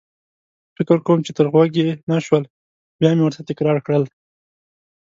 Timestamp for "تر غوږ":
1.37-1.71